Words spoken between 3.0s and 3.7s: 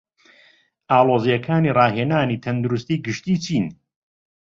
گشتی چین؟